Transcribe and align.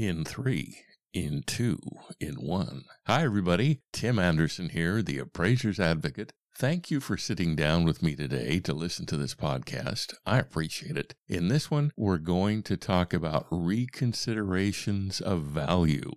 in 0.00 0.24
three, 0.24 0.78
in 1.12 1.42
two, 1.46 1.78
in 2.18 2.32
one. 2.36 2.84
Hi, 3.06 3.22
everybody. 3.22 3.82
Tim 3.92 4.18
Anderson 4.18 4.70
here, 4.70 5.02
the 5.02 5.18
appraiser's 5.18 5.78
advocate. 5.78 6.32
Thank 6.56 6.90
you 6.90 7.00
for 7.00 7.18
sitting 7.18 7.54
down 7.54 7.84
with 7.84 8.02
me 8.02 8.16
today 8.16 8.60
to 8.60 8.72
listen 8.72 9.04
to 9.06 9.18
this 9.18 9.34
podcast. 9.34 10.14
I 10.24 10.38
appreciate 10.38 10.96
it. 10.96 11.14
In 11.28 11.48
this 11.48 11.70
one, 11.70 11.92
we're 11.98 12.16
going 12.16 12.62
to 12.62 12.78
talk 12.78 13.12
about 13.12 13.50
reconsiderations 13.50 15.20
of 15.20 15.42
value. 15.42 16.10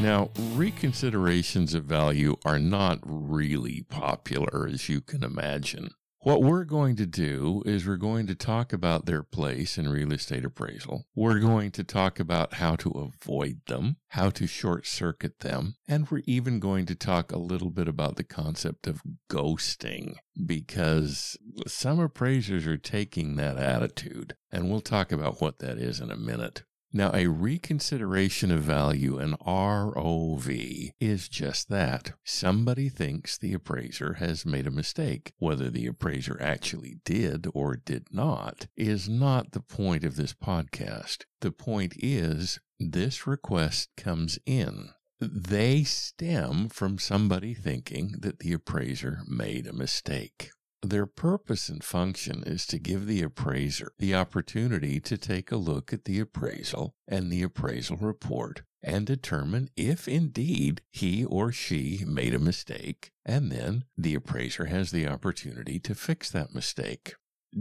Now, 0.00 0.30
reconsiderations 0.56 1.74
of 1.74 1.84
value 1.84 2.36
are 2.46 2.58
not 2.58 3.00
really 3.02 3.84
popular, 3.90 4.66
as 4.72 4.88
you 4.88 5.02
can 5.02 5.22
imagine. 5.22 5.90
What 6.20 6.42
we're 6.42 6.64
going 6.64 6.96
to 6.96 7.06
do 7.06 7.62
is 7.66 7.86
we're 7.86 7.96
going 7.96 8.26
to 8.26 8.34
talk 8.34 8.72
about 8.72 9.06
their 9.06 9.22
place 9.22 9.78
in 9.78 9.88
real 9.88 10.12
estate 10.12 10.44
appraisal. 10.44 11.06
We're 11.14 11.38
going 11.38 11.70
to 11.72 11.84
talk 11.84 12.18
about 12.18 12.54
how 12.54 12.74
to 12.76 12.90
avoid 12.90 13.60
them, 13.68 13.98
how 14.08 14.30
to 14.30 14.46
short 14.46 14.86
circuit 14.86 15.38
them, 15.40 15.76
and 15.86 16.10
we're 16.10 16.22
even 16.26 16.58
going 16.58 16.86
to 16.86 16.96
talk 16.96 17.30
a 17.30 17.38
little 17.38 17.70
bit 17.70 17.86
about 17.86 18.16
the 18.16 18.24
concept 18.24 18.88
of 18.88 19.02
ghosting 19.30 20.16
because 20.44 21.36
some 21.66 22.00
appraisers 22.00 22.66
are 22.66 22.76
taking 22.76 23.36
that 23.36 23.56
attitude. 23.56 24.34
And 24.50 24.68
we'll 24.70 24.80
talk 24.80 25.12
about 25.12 25.40
what 25.40 25.60
that 25.60 25.78
is 25.78 26.00
in 26.00 26.10
a 26.10 26.16
minute. 26.16 26.64
Now, 26.96 27.10
a 27.12 27.26
reconsideration 27.26 28.50
of 28.50 28.62
value, 28.62 29.18
an 29.18 29.34
ROV, 29.46 30.92
is 30.98 31.28
just 31.28 31.68
that. 31.68 32.12
Somebody 32.24 32.88
thinks 32.88 33.36
the 33.36 33.52
appraiser 33.52 34.14
has 34.14 34.46
made 34.46 34.66
a 34.66 34.70
mistake. 34.70 35.34
Whether 35.36 35.68
the 35.68 35.86
appraiser 35.88 36.38
actually 36.40 36.96
did 37.04 37.48
or 37.52 37.76
did 37.76 38.06
not 38.10 38.68
is 38.78 39.10
not 39.10 39.52
the 39.52 39.60
point 39.60 40.04
of 40.04 40.16
this 40.16 40.32
podcast. 40.32 41.26
The 41.42 41.50
point 41.50 41.92
is 41.98 42.60
this 42.80 43.26
request 43.26 43.90
comes 43.98 44.38
in. 44.46 44.88
They 45.20 45.84
stem 45.84 46.70
from 46.70 46.98
somebody 46.98 47.52
thinking 47.52 48.14
that 48.20 48.38
the 48.38 48.54
appraiser 48.54 49.18
made 49.28 49.66
a 49.66 49.74
mistake. 49.74 50.48
Their 50.88 51.06
purpose 51.06 51.68
and 51.68 51.82
function 51.82 52.44
is 52.46 52.64
to 52.66 52.78
give 52.78 53.06
the 53.06 53.20
appraiser 53.20 53.90
the 53.98 54.14
opportunity 54.14 55.00
to 55.00 55.18
take 55.18 55.50
a 55.50 55.56
look 55.56 55.92
at 55.92 56.04
the 56.04 56.20
appraisal 56.20 56.94
and 57.08 57.28
the 57.28 57.42
appraisal 57.42 57.96
report 57.96 58.62
and 58.84 59.04
determine 59.04 59.68
if 59.76 60.06
indeed 60.06 60.82
he 60.92 61.24
or 61.24 61.50
she 61.50 62.04
made 62.06 62.34
a 62.34 62.38
mistake. 62.38 63.10
And 63.24 63.50
then 63.50 63.82
the 63.98 64.14
appraiser 64.14 64.66
has 64.66 64.92
the 64.92 65.08
opportunity 65.08 65.80
to 65.80 65.94
fix 65.96 66.30
that 66.30 66.54
mistake. 66.54 67.14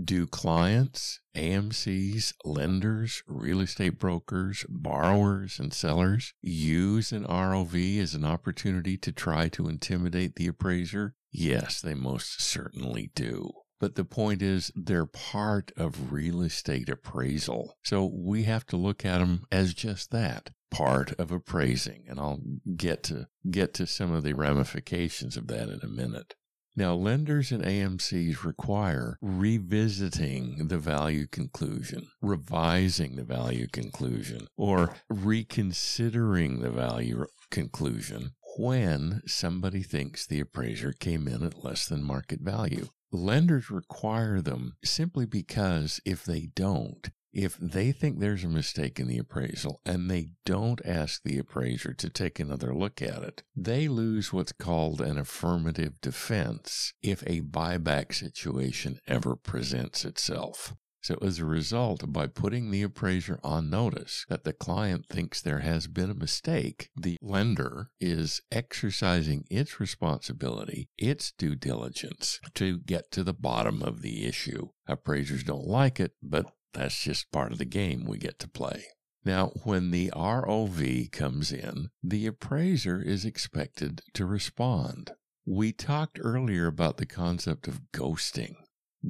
Do 0.03 0.27
clients, 0.27 1.21
AMCs, 1.37 2.33
lenders, 2.43 3.23
real 3.27 3.61
estate 3.61 3.97
brokers, 3.97 4.65
borrowers, 4.67 5.57
and 5.57 5.73
sellers 5.73 6.33
use 6.41 7.13
an 7.13 7.23
ROV 7.23 7.99
as 7.99 8.13
an 8.13 8.25
opportunity 8.25 8.97
to 8.97 9.13
try 9.13 9.47
to 9.49 9.69
intimidate 9.69 10.35
the 10.35 10.47
appraiser? 10.47 11.15
Yes, 11.31 11.79
they 11.79 11.93
most 11.93 12.41
certainly 12.41 13.11
do. 13.15 13.51
But 13.79 13.95
the 13.95 14.03
point 14.03 14.41
is, 14.41 14.71
they're 14.75 15.05
part 15.05 15.71
of 15.77 16.11
real 16.11 16.41
estate 16.41 16.89
appraisal. 16.89 17.77
So 17.83 18.05
we 18.05 18.43
have 18.43 18.65
to 18.67 18.77
look 18.77 19.05
at 19.05 19.19
them 19.19 19.45
as 19.51 19.73
just 19.73 20.11
that 20.11 20.49
part 20.71 21.13
of 21.19 21.31
appraising. 21.31 22.03
And 22.07 22.19
I'll 22.19 22.41
get 22.75 23.03
to, 23.03 23.27
get 23.49 23.73
to 23.75 23.87
some 23.87 24.11
of 24.11 24.23
the 24.23 24.33
ramifications 24.33 25.37
of 25.37 25.47
that 25.47 25.69
in 25.69 25.79
a 25.83 25.87
minute. 25.87 26.35
Now, 26.77 26.93
lenders 26.93 27.53
and 27.53 27.63
AMCs 27.63 28.43
require 28.43 29.17
revisiting 29.21 30.67
the 30.67 30.77
value 30.77 31.25
conclusion, 31.25 32.07
revising 32.21 33.15
the 33.15 33.23
value 33.23 33.67
conclusion, 33.71 34.47
or 34.57 34.93
reconsidering 35.09 36.59
the 36.59 36.71
value 36.71 37.27
conclusion 37.49 38.31
when 38.57 39.21
somebody 39.25 39.83
thinks 39.83 40.25
the 40.25 40.41
appraiser 40.41 40.91
came 40.91 41.29
in 41.29 41.43
at 41.43 41.63
less 41.63 41.87
than 41.87 42.03
market 42.03 42.41
value. 42.41 42.87
Lenders 43.11 43.69
require 43.69 44.41
them 44.41 44.75
simply 44.83 45.25
because 45.25 46.01
if 46.05 46.25
they 46.25 46.49
don't, 46.55 47.09
if 47.35 47.57
they 47.57 47.91
think 47.91 48.19
there's 48.19 48.45
a 48.45 48.49
mistake 48.49 48.97
in 48.97 49.07
the 49.07 49.17
appraisal 49.17 49.81
and 49.85 50.09
they 50.09 50.29
don't 50.45 50.79
ask 50.85 51.21
the 51.23 51.37
appraiser 51.37 51.93
to 51.93 52.09
take 52.09 52.39
another 52.39 52.73
look 52.73 53.01
at 53.01 53.23
it, 53.23 53.43
they 53.55 53.89
lose 53.89 54.31
what's 54.31 54.53
called 54.53 55.01
an 55.01 55.17
affirmative 55.17 55.99
defense 55.99 56.93
if 57.03 57.21
a 57.23 57.41
buyback 57.41 58.13
situation 58.13 58.99
ever 59.05 59.35
presents 59.35 60.05
itself. 60.05 60.73
So 61.01 61.19
as 61.21 61.37
a 61.37 61.45
result, 61.45 62.11
by 62.11 62.25
putting 62.25 62.71
the 62.71 62.81
appraiser 62.81 63.39
on 63.43 63.69
notice 63.69 64.25
that 64.27 64.43
the 64.43 64.53
client 64.53 65.05
thinks 65.07 65.39
there 65.39 65.59
has 65.59 65.85
been 65.85 66.09
a 66.09 66.15
mistake, 66.15 66.89
the 66.95 67.17
lender 67.21 67.91
is 67.99 68.41
exercising 68.51 69.45
its 69.51 69.79
responsibility, 69.79 70.89
its 70.97 71.31
due 71.31 71.53
diligence 71.53 72.39
to 72.55 72.79
get 72.79 73.11
to 73.11 73.23
the 73.23 73.35
bottom 73.35 73.83
of 73.83 74.01
the 74.01 74.25
issue. 74.25 74.69
Appraisers 74.87 75.43
don't 75.43 75.67
like 75.67 75.99
it, 75.99 76.13
but 76.23 76.47
that's 76.75 77.01
just 77.01 77.31
part 77.31 77.51
of 77.51 77.57
the 77.57 77.65
game 77.65 78.05
we 78.05 78.17
get 78.17 78.37
to 78.39 78.47
play. 78.47 78.85
Now, 79.23 79.47
when 79.63 79.89
the 79.89 80.11
ROV 80.15 81.11
comes 81.11 81.51
in, 81.51 81.89
the 82.03 82.27
appraiser 82.27 83.01
is 83.01 83.25
expected 83.25 84.01
to 84.13 84.25
respond. 84.25 85.11
We 85.45 85.71
talked 85.71 86.19
earlier 86.21 86.67
about 86.67 86.97
the 86.97 87.07
concept 87.07 87.67
of 87.67 87.81
ghosting. 87.91 88.55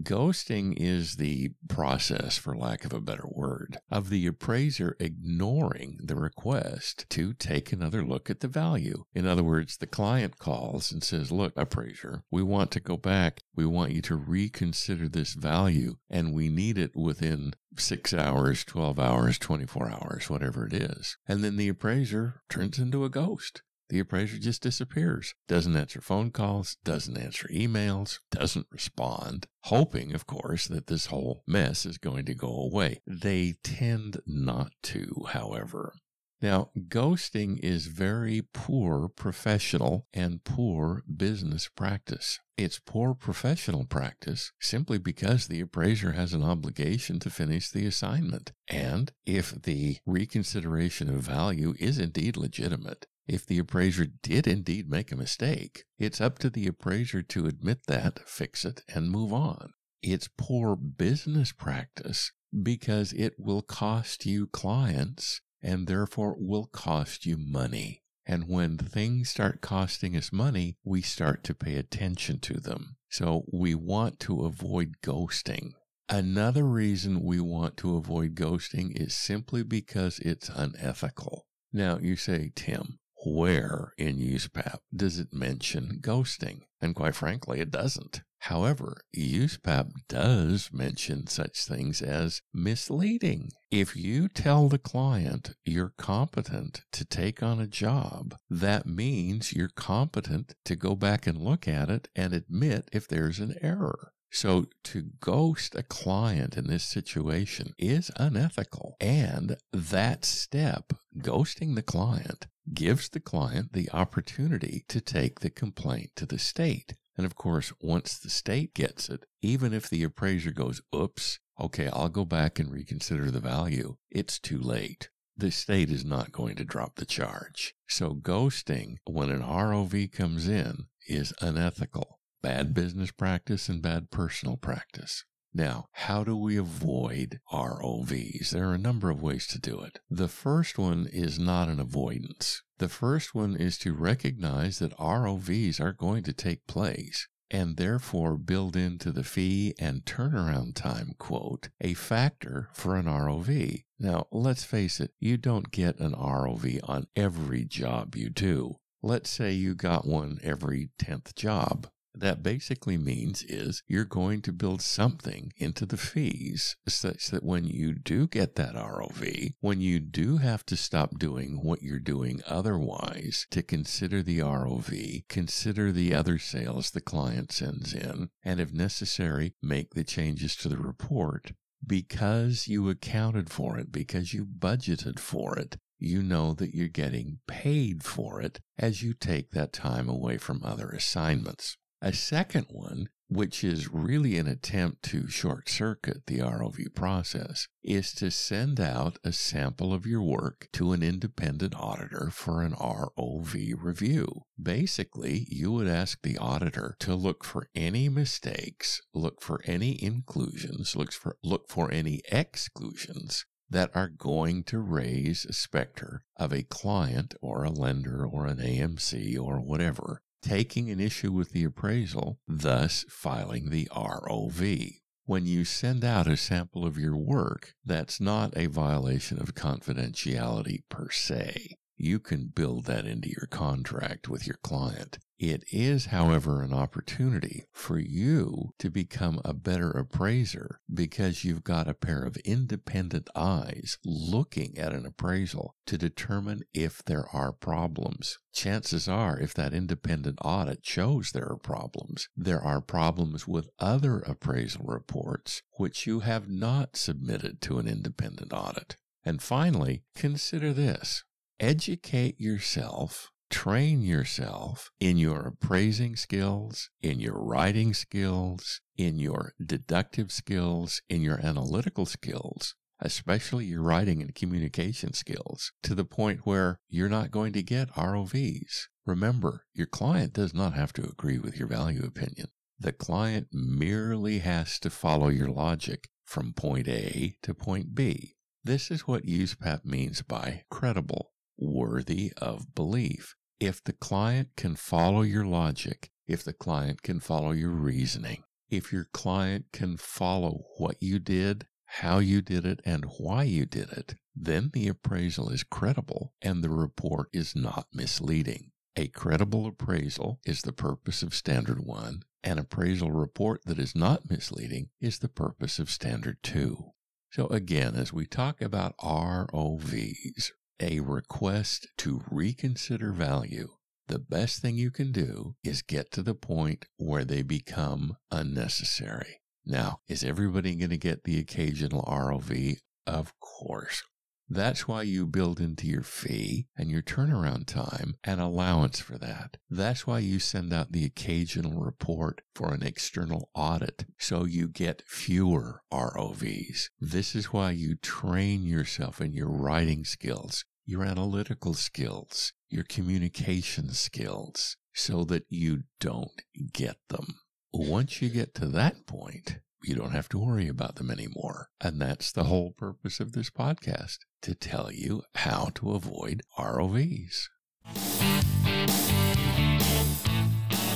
Ghosting 0.02 0.74
is 0.76 1.16
the 1.16 1.54
process, 1.70 2.38
for 2.38 2.54
lack 2.54 2.84
of 2.84 2.92
a 2.92 3.00
better 3.00 3.28
word, 3.28 3.78
of 3.90 4.10
the 4.10 4.28
appraiser 4.28 4.98
ignoring 5.00 6.00
the 6.04 6.18
request 6.18 7.06
to 7.12 7.34
take 7.34 7.72
another 7.72 8.04
look 8.04 8.30
at 8.30 8.42
the 8.42 8.50
value. 8.50 9.06
In 9.14 9.26
other 9.26 9.44
words, 9.44 9.78
the 9.78 9.88
client 9.88 10.38
calls 10.38 10.92
and 10.92 11.02
says, 11.02 11.32
Look, 11.32 11.54
appraiser, 11.56 12.24
we 12.30 12.44
want 12.44 12.72
to 12.72 12.82
go 12.82 12.98
back. 12.98 13.42
We 13.56 13.66
want 13.66 13.94
you 13.94 14.02
to 14.02 14.18
reconsider 14.18 15.08
this 15.08 15.34
value, 15.34 15.96
and 16.10 16.34
we 16.34 16.50
need 16.50 16.78
it 16.78 16.96
within 16.96 17.54
six 17.78 18.14
hours, 18.14 18.66
12 18.66 19.00
hours, 19.00 19.38
24 19.38 19.90
hours, 19.92 20.30
whatever 20.30 20.66
it 20.66 20.74
is. 20.74 21.18
And 21.26 21.42
then 21.42 21.56
the 21.56 21.70
appraiser 21.70 22.42
turns 22.50 22.80
into 22.80 23.06
a 23.06 23.10
ghost. 23.10 23.62
The 23.90 24.00
appraiser 24.00 24.38
just 24.40 24.64
disappears, 24.64 25.36
doesn't 25.48 25.76
answer 25.76 26.02
phone 26.02 26.32
calls, 26.32 26.78
doesn't 26.84 27.18
answer 27.18 27.48
emails, 27.50 28.20
doesn't 28.32 28.68
respond, 28.72 29.48
hoping, 29.66 30.14
of 30.14 30.26
course, 30.26 30.68
that 30.68 30.88
this 30.88 31.08
whole 31.08 31.44
mess 31.46 31.86
is 31.86 32.00
going 32.00 32.26
to 32.26 32.34
go 32.34 32.48
away. 32.48 33.02
They 33.06 33.56
tend 33.64 34.22
not 34.26 34.72
to, 34.84 35.26
however. 35.30 35.94
Now, 36.42 36.70
ghosting 36.78 37.60
is 37.64 37.88
very 37.88 38.42
poor 38.54 39.08
professional 39.08 40.08
and 40.14 40.44
poor 40.44 41.04
business 41.12 41.70
practice. 41.74 42.40
It's 42.58 42.80
poor 42.80 43.14
professional 43.14 43.86
practice 43.86 44.52
simply 44.60 44.98
because 44.98 45.48
the 45.48 45.62
appraiser 45.62 46.12
has 46.12 46.34
an 46.34 46.44
obligation 46.44 47.20
to 47.20 47.30
finish 47.30 47.72
the 47.72 47.86
assignment. 47.86 48.52
And 48.68 49.12
if 49.26 49.52
the 49.64 49.98
reconsideration 50.06 51.10
of 51.10 51.22
value 51.22 51.74
is 51.80 52.00
indeed 52.00 52.38
legitimate, 52.38 53.08
if 53.28 53.46
the 53.46 53.58
appraiser 53.58 54.06
did 54.06 54.48
indeed 54.48 54.90
make 54.90 55.12
a 55.12 55.16
mistake, 55.16 55.86
it's 55.98 56.22
up 56.22 56.38
to 56.40 56.50
the 56.50 56.68
appraiser 56.68 57.22
to 57.22 57.48
admit 57.48 57.88
that, 57.88 58.20
fix 58.28 58.66
it, 58.66 58.84
and 58.94 59.10
move 59.10 59.34
on. 59.34 59.74
It's 60.02 60.30
poor 60.38 60.76
business 60.76 61.52
practice 61.52 62.32
because 62.62 63.14
it 63.14 63.34
will 63.40 63.62
cost 63.62 64.26
you 64.26 64.48
clients 64.48 65.42
and 65.62 65.88
therefore 65.88 66.36
will 66.38 66.68
cost 66.68 67.26
you 67.26 67.38
money. 67.38 68.04
And 68.28 68.48
when 68.48 68.78
things 68.78 69.30
start 69.30 69.62
costing 69.62 70.16
us 70.16 70.32
money, 70.32 70.78
we 70.84 71.02
start 71.02 71.44
to 71.46 71.54
pay 71.54 71.76
attention 71.76 72.40
to 72.42 72.60
them. 72.60 72.98
So 73.10 73.46
we 73.52 73.76
want 73.76 74.20
to 74.22 74.46
avoid 74.46 74.98
ghosting. 75.04 75.72
Another 76.10 76.66
reason 76.66 77.24
we 77.24 77.40
want 77.40 77.78
to 77.78 77.96
avoid 77.96 78.36
ghosting 78.36 78.92
is 79.00 79.16
simply 79.16 79.64
because 79.64 80.20
it's 80.20 80.50
unethical. 80.50 81.48
Now 81.74 81.98
you 82.00 82.16
say, 82.16 82.52
Tim, 82.56 83.00
where 83.26 83.94
in 83.98 84.18
USPAP 84.18 84.80
does 84.96 85.20
it 85.20 85.34
mention 85.34 86.00
ghosting? 86.02 86.62
And 86.80 86.96
quite 86.96 87.16
frankly, 87.16 87.60
it 87.60 87.72
doesn't. 87.72 88.22
However, 88.40 89.02
USPAP 89.18 89.92
does 90.08 90.70
mention 90.72 91.26
such 91.26 91.66
things 91.66 92.04
as 92.04 92.44
misleading. 92.54 93.50
If 93.72 93.96
you 93.96 94.28
tell 94.28 94.70
the 94.70 94.78
client 94.78 95.56
you're 95.66 95.94
competent 95.98 96.84
to 96.92 97.06
take 97.06 97.42
on 97.42 97.60
a 97.60 97.66
job, 97.66 98.38
that 98.50 98.86
means 98.86 99.52
you're 99.52 99.70
competent 99.76 100.54
to 100.66 100.76
go 100.76 100.96
back 100.96 101.26
and 101.26 101.42
look 101.42 101.68
at 101.68 101.90
it 101.90 102.08
and 102.16 102.34
admit 102.34 102.88
if 102.94 103.08
there's 103.08 103.40
an 103.40 103.56
error. 103.62 104.12
So 104.32 104.66
to 104.84 105.12
ghost 105.22 105.76
a 105.76 105.82
client 105.82 106.58
in 106.58 106.68
this 106.68 106.84
situation 106.84 107.74
is 107.80 108.12
unethical. 108.18 108.98
And 109.00 109.58
that 109.72 110.26
step, 110.26 110.94
ghosting 111.18 111.76
the 111.76 111.82
client, 111.82 112.46
gives 112.76 113.10
the 113.10 113.20
client 113.20 113.74
the 113.74 113.90
opportunity 113.92 114.84
to 114.90 115.02
take 115.02 115.40
the 115.40 115.50
complaint 115.50 116.12
to 116.16 116.26
the 116.26 116.38
state. 116.38 116.94
And 117.18 117.26
of 117.26 117.36
course, 117.36 117.72
once 117.80 118.18
the 118.18 118.30
state 118.30 118.74
gets 118.74 119.10
it, 119.10 119.26
even 119.42 119.74
if 119.74 119.90
the 119.90 120.04
appraiser 120.04 120.52
goes, 120.52 120.82
oops, 120.94 121.40
okay, 121.60 121.88
I'll 121.88 122.10
go 122.10 122.26
back 122.26 122.60
and 122.60 122.72
reconsider 122.72 123.32
the 123.32 123.40
value, 123.40 123.96
it's 124.12 124.38
too 124.38 124.60
late. 124.60 125.10
The 125.38 125.52
state 125.52 125.90
is 125.90 126.06
not 126.06 126.32
going 126.32 126.56
to 126.58 126.66
drop 126.66 126.96
the 126.96 127.06
charge. 127.06 127.74
So 127.88 128.14
ghosting 128.14 128.98
when 129.06 129.30
an 129.30 129.42
ROV 129.42 130.12
comes 130.12 130.48
in 130.48 130.86
is 131.08 131.34
unethical, 131.42 132.20
bad 132.42 132.74
business 132.74 133.12
practice 133.12 133.70
and 133.70 133.82
bad 133.82 134.12
personal 134.12 134.58
practice. 134.58 135.26
Now, 135.58 135.88
how 135.94 136.26
do 136.26 136.36
we 136.36 136.58
avoid 136.58 137.40
ROVs? 137.50 138.50
There 138.50 138.68
are 138.68 138.74
a 138.74 138.78
number 138.78 139.10
of 139.10 139.22
ways 139.22 139.48
to 139.48 139.58
do 139.58 139.80
it. 139.80 140.00
The 140.10 140.28
first 140.28 140.78
one 140.78 141.08
is 141.10 141.40
not 141.40 141.70
an 141.70 141.80
avoidance. 141.80 142.62
The 142.80 142.90
first 142.90 143.34
one 143.34 143.56
is 143.56 143.78
to 143.78 143.94
recognize 143.94 144.80
that 144.80 144.98
ROVs 144.98 145.80
are 145.80 145.94
going 145.94 146.24
to 146.24 146.34
take 146.34 146.68
place 146.68 147.30
and 147.50 147.78
therefore 147.78 148.36
build 148.36 148.76
into 148.76 149.14
the 149.14 149.24
fee 149.24 149.74
and 149.80 150.04
turnaround 150.04 150.76
time 150.76 151.14
quote 151.18 151.70
a 151.80 151.94
factor 151.94 152.68
for 152.74 152.98
an 152.98 153.06
ROV. 153.06 153.86
Now, 153.98 154.28
let's 154.34 154.66
face 154.66 155.00
it, 155.00 155.14
you 155.22 155.38
don't 155.38 155.72
get 155.72 156.02
an 156.02 156.12
ROV 156.12 156.82
on 156.84 157.08
every 157.16 157.64
job 157.64 158.18
you 158.18 158.30
do. 158.30 158.76
Let's 159.02 159.30
say 159.30 159.54
you 159.54 159.74
got 159.74 160.06
one 160.06 160.38
every 160.44 160.90
10th 161.00 161.34
job 161.34 161.88
that 162.20 162.44
basically 162.44 162.98
means 162.98 163.44
is 163.44 163.84
you're 163.88 164.06
going 164.06 164.42
to 164.42 164.52
build 164.52 164.82
something 164.82 165.52
into 165.58 165.86
the 165.86 165.98
fees 165.98 166.76
such 166.88 167.28
that 167.28 167.44
when 167.44 167.66
you 167.66 167.94
do 167.94 168.28
get 168.28 168.56
that 168.56 168.76
ROV, 168.76 169.54
when 169.60 169.82
you 169.82 170.00
do 170.00 170.38
have 170.38 170.66
to 170.68 170.78
stop 170.78 171.18
doing 171.18 171.64
what 171.64 171.82
you're 171.82 172.00
doing 172.00 172.42
otherwise 172.48 173.48
to 173.52 173.62
consider 173.62 174.22
the 174.22 174.40
ROV, 174.40 175.28
consider 175.28 175.92
the 175.92 176.14
other 176.14 176.38
sales 176.38 176.92
the 176.92 177.02
client 177.02 177.52
sends 177.52 177.94
in, 177.94 178.30
and 178.44 178.60
if 178.60 178.74
necessary, 178.74 179.54
make 179.62 179.94
the 179.94 180.04
changes 180.04 180.56
to 180.56 180.70
the 180.70 180.78
report, 180.78 181.52
because 181.86 182.68
you 182.68 182.90
accounted 182.90 183.50
for 183.50 183.78
it, 183.78 183.92
because 183.92 184.34
you 184.34 184.46
budgeted 184.46 185.20
for 185.20 185.58
it, 185.58 185.78
you 185.98 186.22
know 186.22 186.54
that 186.54 186.74
you're 186.74 186.88
getting 186.88 187.40
paid 187.48 188.04
for 188.04 188.42
it 188.42 188.60
as 188.78 189.02
you 189.02 189.14
take 189.14 189.52
that 189.52 189.74
time 189.74 190.10
away 190.10 190.38
from 190.38 190.62
other 190.64 190.90
assignments. 190.90 191.78
A 192.02 192.12
second 192.12 192.68
one, 192.70 193.08
which 193.30 193.64
is 193.64 193.92
really 193.92 194.38
an 194.38 194.48
attempt 194.48 195.02
to 195.04 195.30
short 195.30 195.70
circuit 195.70 196.26
the 196.28 196.40
ROV 196.40 196.94
process, 196.94 197.68
is 197.84 198.14
to 198.16 198.30
send 198.30 198.80
out 198.80 199.18
a 199.24 199.32
sample 199.32 199.94
of 199.94 200.06
your 200.06 200.22
work 200.22 200.68
to 200.74 200.92
an 200.92 201.02
independent 201.02 201.74
auditor 201.74 202.30
for 202.32 202.62
an 202.62 202.74
ROV 202.74 203.74
review. 203.82 204.44
Basically, 204.62 205.48
you 205.50 205.72
would 205.72 205.88
ask 205.88 206.22
the 206.22 206.38
auditor 206.38 206.98
to 207.00 207.16
look 207.16 207.44
for 207.44 207.70
any 207.74 208.10
mistakes, 208.10 209.02
look 209.14 209.42
for 209.42 209.62
any 209.66 210.02
inclusions, 210.04 210.96
look 210.96 211.14
for, 211.14 211.38
look 211.44 211.70
for 211.70 211.90
any 211.92 212.22
exclusions 212.30 213.46
that 213.70 213.90
are 213.96 214.10
going 214.10 214.64
to 214.66 214.80
raise 214.80 215.46
a 215.46 215.54
specter 215.54 216.24
of 216.36 216.52
a 216.52 216.64
client 216.64 217.34
or 217.42 217.64
a 217.64 217.72
lender 217.72 218.26
or 218.26 218.46
an 218.46 218.58
AMC 218.58 219.40
or 219.40 219.60
whatever 219.60 220.22
taking 220.46 220.92
an 220.92 221.00
issue 221.00 221.32
with 221.32 221.52
the 221.52 221.64
appraisal, 221.64 222.38
thus 222.48 223.04
filing 223.10 223.70
the 223.70 223.88
ROV. 223.92 225.00
When 225.26 225.48
you 225.48 225.66
send 225.66 226.06
out 226.06 226.28
a 226.28 226.38
sample 226.38 226.86
of 226.86 227.00
your 227.00 227.18
work, 227.18 227.74
that's 227.84 228.22
not 228.22 228.56
a 228.56 228.68
violation 228.68 229.40
of 229.42 229.56
confidentiality 229.56 230.84
per 230.88 231.10
se. 231.10 231.78
You 231.98 232.20
can 232.20 232.52
build 232.54 232.86
that 232.86 233.08
into 233.08 233.30
your 233.30 233.48
contract 233.50 234.30
with 234.30 234.46
your 234.46 234.58
client. 234.62 235.18
It 235.38 235.66
is, 235.70 236.08
however, 236.08 236.62
an 236.62 236.72
opportunity 236.74 237.66
for 237.74 238.00
you 238.00 238.74
to 238.80 238.90
become 238.90 239.42
a 239.44 239.54
better 239.54 239.92
appraiser 239.92 240.80
because 240.92 241.44
you've 241.44 241.64
got 241.64 241.90
a 241.90 241.94
pair 241.94 242.24
of 242.24 242.38
independent 242.38 243.30
eyes 243.36 243.98
looking 244.06 244.78
at 244.78 244.94
an 244.94 245.06
appraisal 245.06 245.76
to 245.88 245.98
determine 245.98 246.64
if 246.74 247.04
there 247.04 247.28
are 247.34 247.52
problems. 247.52 248.40
Chances 248.54 249.10
are, 249.10 249.38
if 249.38 249.54
that 249.56 249.74
independent 249.74 250.40
audit 250.42 250.86
shows 250.86 251.32
there 251.32 251.52
are 251.52 251.58
problems, 251.58 252.30
there 252.38 252.62
are 252.62 252.80
problems 252.80 253.46
with 253.46 253.70
other 253.78 254.20
appraisal 254.20 254.86
reports 254.86 255.64
which 255.74 256.08
you 256.08 256.22
have 256.22 256.50
not 256.50 256.96
submitted 256.96 257.60
to 257.62 257.78
an 257.78 257.88
independent 257.90 258.54
audit. 258.54 258.96
And 259.26 259.42
finally, 259.42 260.04
consider 260.16 260.72
this 260.72 261.26
educate 261.60 262.40
yourself, 262.40 263.32
train 263.50 264.02
yourself 264.02 264.92
in 265.00 265.18
your 265.18 265.48
appraising 265.48 266.16
skills, 266.16 266.90
in 267.02 267.20
your 267.20 267.42
writing 267.42 267.94
skills, 267.94 268.82
in 268.98 269.20
your 269.20 269.54
deductive 269.64 270.32
skills, 270.32 271.02
in 271.10 271.22
your 271.22 271.40
analytical 271.40 272.06
skills, 272.06 272.76
especially 273.00 273.66
your 273.66 273.82
writing 273.82 274.22
and 274.22 274.36
communication 274.36 275.14
skills, 275.14 275.72
to 275.84 275.94
the 275.96 276.06
point 276.06 276.42
where 276.46 276.80
you're 276.90 277.10
not 277.10 277.32
going 277.32 277.54
to 277.54 277.64
get 277.64 277.94
ROVs. 277.94 278.88
Remember, 279.06 279.66
your 279.74 279.88
client 279.88 280.34
does 280.34 280.54
not 280.54 280.74
have 280.74 280.94
to 280.94 281.04
agree 281.04 281.38
with 281.38 281.58
your 281.58 281.68
value 281.68 282.04
opinion. 282.04 282.48
The 282.80 282.92
client 282.92 283.48
merely 283.52 284.40
has 284.40 284.80
to 284.80 284.90
follow 284.90 285.30
your 285.30 285.50
logic 285.50 286.10
from 286.26 286.54
point 286.54 286.88
A 286.88 287.38
to 287.44 287.54
point 287.54 287.94
B. 287.96 288.36
This 288.64 288.90
is 288.90 289.08
what 289.08 289.26
USPAP 289.26 289.86
means 289.86 290.22
by 290.24 290.64
credible 290.72 291.32
worthy 291.58 292.34
of 292.38 292.74
belief. 292.74 293.35
If 293.60 293.82
the 293.84 293.94
client 293.94 294.50
can 294.58 294.76
follow 294.76 295.22
your 295.22 295.46
logic, 295.46 296.12
if 296.28 296.44
the 296.44 296.54
client 296.54 297.02
can 297.02 297.22
follow 297.22 297.52
your 297.52 297.72
reasoning, 297.72 298.44
if 298.70 298.92
your 298.92 299.08
client 299.14 299.68
can 299.72 299.96
follow 299.96 300.64
what 300.78 301.02
you 301.02 301.20
did, 301.20 301.66
how 301.86 302.20
you 302.20 302.42
did 302.42 302.66
it, 302.66 302.82
and 302.84 303.06
why 303.18 303.44
you 303.44 303.66
did 303.66 303.92
it, 303.92 304.16
then 304.36 304.72
the 304.74 304.90
appraisal 304.90 305.50
is 305.50 305.64
credible 305.64 306.34
and 306.42 306.62
the 306.62 306.70
report 306.70 307.30
is 307.32 307.56
not 307.56 307.88
misleading. 307.94 308.72
A 308.98 309.08
credible 309.08 309.68
appraisal 309.68 310.40
is 310.46 310.62
the 310.62 310.74
purpose 310.74 311.24
of 311.24 311.34
Standard 311.34 311.80
1. 311.80 312.24
An 312.44 312.60
appraisal 312.60 313.12
report 313.12 313.62
that 313.66 313.80
is 313.80 313.96
not 313.96 314.30
misleading 314.30 314.90
is 315.00 315.20
the 315.20 315.30
purpose 315.30 315.80
of 315.80 315.90
Standard 315.90 316.38
2. 316.44 316.92
So 317.32 317.48
again, 317.48 317.96
as 317.96 318.12
we 318.12 318.26
talk 318.26 318.62
about 318.62 318.98
ROVs, 318.98 320.52
a 320.80 321.00
request 321.00 321.88
to 321.98 322.24
reconsider 322.30 323.12
value, 323.12 323.70
the 324.08 324.20
best 324.20 324.62
thing 324.62 324.76
you 324.76 324.92
can 324.92 325.12
do 325.12 325.56
is 325.64 325.82
get 325.82 326.12
to 326.12 326.22
the 326.22 326.36
point 326.36 326.86
where 326.98 327.26
they 327.26 327.42
become 327.42 328.18
unnecessary. 328.32 329.42
Now, 329.66 330.00
is 330.08 330.24
everybody 330.24 330.76
going 330.76 330.92
to 330.92 330.98
get 330.98 331.24
the 331.24 331.40
occasional 331.40 332.04
ROV? 332.04 332.78
Of 333.08 333.34
course. 333.40 334.04
That's 334.48 334.88
why 334.88 335.02
you 335.02 335.26
build 335.26 335.60
into 335.60 335.88
your 335.88 336.04
fee 336.04 336.68
and 336.78 336.92
your 336.92 337.02
turnaround 337.02 337.66
time 337.66 338.16
an 338.24 338.40
allowance 338.40 339.00
for 339.00 339.18
that. 339.18 339.58
That's 339.70 340.06
why 340.06 340.20
you 340.20 340.40
send 340.40 340.72
out 340.72 340.92
the 340.92 341.04
occasional 341.04 341.84
report 341.84 342.42
for 342.54 342.74
an 342.74 342.84
external 342.84 343.50
audit 343.56 344.06
so 344.20 344.46
you 344.46 344.68
get 344.68 345.04
fewer 345.08 345.82
ROVs. 345.92 346.90
This 347.00 347.36
is 347.36 347.52
why 347.52 347.72
you 347.72 347.96
train 347.96 348.64
yourself 348.64 349.20
in 349.20 349.34
your 349.34 349.50
writing 349.50 350.06
skills, 350.06 350.64
your 350.86 351.04
analytical 351.04 351.74
skills, 351.74 352.54
your 352.70 352.84
communication 352.84 353.90
skills 353.94 354.78
so 354.94 355.24
that 355.26 355.46
you 355.50 355.84
don't 356.00 356.44
get 356.72 356.98
them. 357.10 357.40
Once 357.74 358.22
you 358.22 358.30
get 358.30 358.54
to 358.56 358.68
that 358.68 359.08
point, 359.08 359.60
you 359.84 359.96
don't 359.96 360.12
have 360.12 360.30
to 360.30 360.40
worry 360.40 360.68
about 360.68 360.96
them 360.96 361.12
anymore. 361.12 361.70
And 361.82 362.02
that's 362.02 362.32
the 362.32 362.46
whole 362.46 362.72
purpose 362.72 363.20
of 363.20 363.34
this 363.34 363.50
podcast 363.50 364.20
to 364.46 364.54
tell 364.54 364.92
you 364.92 365.24
how 365.34 365.72
to 365.74 365.94
avoid 365.94 366.44
ROVs. 366.56 367.48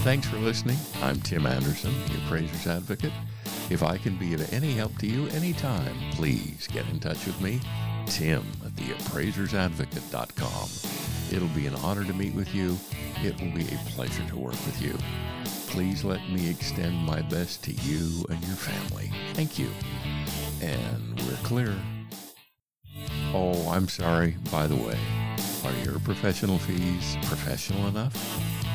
Thanks 0.03 0.27
for 0.27 0.37
listening. 0.37 0.77
I'm 1.01 1.19
Tim 1.19 1.47
Anderson, 1.47 1.91
the 2.09 2.19
Appraiser's 2.25 2.67
Advocate. 2.67 3.11
If 3.71 3.81
I 3.81 3.97
can 3.97 4.17
be 4.17 4.35
of 4.35 4.53
any 4.53 4.73
help 4.73 4.95
to 4.99 5.07
you 5.07 5.25
anytime, 5.29 5.95
please 6.11 6.67
get 6.71 6.87
in 6.89 6.99
touch 6.99 7.25
with 7.25 7.41
me, 7.41 7.59
Tim 8.05 8.45
at 8.63 8.73
theappraisersadvocate.com. 8.73 11.35
It'll 11.35 11.55
be 11.55 11.65
an 11.65 11.73
honor 11.77 12.05
to 12.05 12.13
meet 12.13 12.35
with 12.35 12.53
you. 12.53 12.77
It 13.23 13.41
will 13.41 13.51
be 13.51 13.65
a 13.65 13.79
pleasure 13.89 14.27
to 14.27 14.37
work 14.37 14.51
with 14.51 14.79
you. 14.79 14.95
Please 15.69 16.03
let 16.03 16.21
me 16.29 16.51
extend 16.51 16.95
my 16.97 17.23
best 17.23 17.63
to 17.63 17.71
you 17.71 18.27
and 18.29 18.39
your 18.45 18.57
family. 18.57 19.11
Thank 19.33 19.57
you. 19.57 19.71
And 20.61 21.19
we're 21.21 21.35
clear. 21.37 21.73
Oh, 23.31 23.69
I'm 23.69 23.87
sorry, 23.87 24.35
by 24.51 24.65
the 24.65 24.75
way. 24.75 24.97
Are 25.63 25.85
your 25.85 25.99
professional 25.99 26.57
fees 26.57 27.15
professional 27.23 27.87
enough? 27.87 28.68